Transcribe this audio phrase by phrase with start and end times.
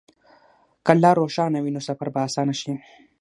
[0.85, 2.73] که لار روښانه وي، نو سفر به اسانه شي.